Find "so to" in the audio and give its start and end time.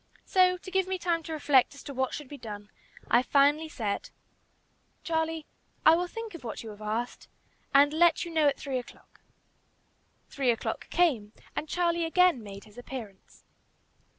0.25-0.71